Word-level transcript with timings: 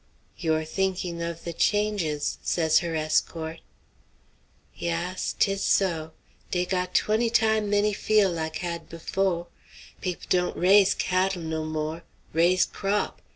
"You're 0.35 0.65
thinking 0.65 1.21
of 1.21 1.43
the 1.43 1.53
changes," 1.53 2.39
says 2.41 2.79
her 2.79 2.95
escort. 2.95 3.59
"Yass; 4.75 5.35
'tis 5.37 5.61
so. 5.63 6.13
Dey 6.49 6.65
got 6.65 6.95
twenty 6.95 7.29
time' 7.29 7.69
many 7.69 7.93
field' 7.93 8.35
like 8.37 8.55
had 8.65 8.89
befo'. 8.89 9.47
Peop' 10.01 10.27
don't 10.27 10.57
raise 10.57 10.95
cattl' 10.95 11.43
no 11.43 11.65
more; 11.65 12.01
raise 12.33 12.65
crop'. 12.65 13.21